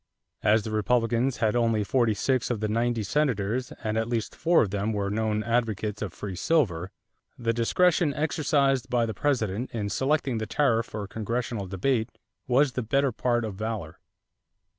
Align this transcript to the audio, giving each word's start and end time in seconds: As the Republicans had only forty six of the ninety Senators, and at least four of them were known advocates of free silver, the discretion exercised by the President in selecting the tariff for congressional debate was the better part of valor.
As 0.41 0.63
the 0.63 0.71
Republicans 0.71 1.37
had 1.37 1.55
only 1.55 1.83
forty 1.83 2.15
six 2.15 2.49
of 2.49 2.59
the 2.59 2.67
ninety 2.67 3.03
Senators, 3.03 3.71
and 3.83 3.99
at 3.99 4.07
least 4.09 4.35
four 4.35 4.63
of 4.63 4.71
them 4.71 4.93
were 4.93 5.11
known 5.11 5.43
advocates 5.43 6.01
of 6.01 6.11
free 6.11 6.35
silver, 6.35 6.89
the 7.37 7.53
discretion 7.53 8.11
exercised 8.15 8.89
by 8.89 9.05
the 9.05 9.13
President 9.13 9.69
in 9.69 9.89
selecting 9.89 10.39
the 10.39 10.47
tariff 10.47 10.87
for 10.87 11.07
congressional 11.07 11.67
debate 11.67 12.09
was 12.47 12.71
the 12.71 12.81
better 12.81 13.11
part 13.11 13.45
of 13.45 13.53
valor. 13.53 13.99